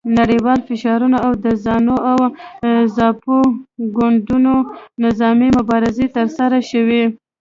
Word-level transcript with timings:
نړیوال 0.19 0.59
فشارونه 0.69 1.17
او 1.25 1.31
د 1.45 1.47
زانو 1.63 1.95
او 2.11 2.19
زاپو 2.95 3.37
ګوندونو 3.95 4.55
نظامي 5.05 5.49
مبارزې 5.57 6.07
ترسره 6.17 6.59
شوې. 6.69 7.03